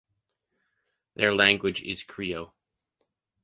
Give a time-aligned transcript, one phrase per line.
[1.13, 2.53] Their language is krio.